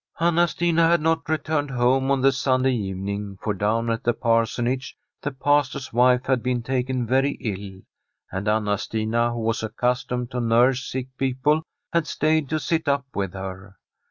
Anna 0.19 0.47
Stina 0.47 0.87
had 0.87 0.99
not 0.99 1.29
returned 1.29 1.69
home 1.69 2.09
on 2.09 2.21
the 2.21 2.31
Sun 2.31 2.63
day 2.63 2.71
evening, 2.71 3.37
for 3.39 3.53
down 3.53 3.91
at 3.91 4.03
the 4.03 4.13
Parsonage 4.15 4.97
the 5.21 5.29
Pas 5.29 5.69
tor's 5.69 5.93
wife 5.93 6.25
had 6.25 6.41
been 6.41 6.63
taken 6.63 7.05
very 7.05 7.33
ill, 7.33 7.81
and 8.31 8.47
Anna 8.47 8.79
Stina, 8.79 9.31
who 9.31 9.41
was 9.41 9.61
accustomed 9.61 10.31
to 10.31 10.41
nurse 10.41 10.83
sick 10.89 11.09
people, 11.19 11.61
had 11.93 12.07
stayed 12.07 12.49
to 12.49 12.59
sit 12.59 12.87
up 12.87 13.05
with 13.13 13.33
her. 13.33 13.75